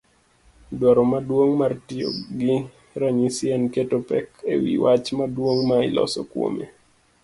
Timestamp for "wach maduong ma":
4.83-5.77